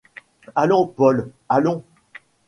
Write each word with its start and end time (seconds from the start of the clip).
Allons 0.55 0.87
Paul, 0.87 1.29
allons! 1.47 1.83